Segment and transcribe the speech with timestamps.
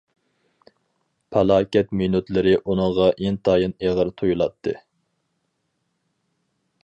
[1.35, 4.75] پالاكەت مىنۇتلىرى ئۇنىڭغا ئىنتايىن ئېغىر تۇيۇلاتتى.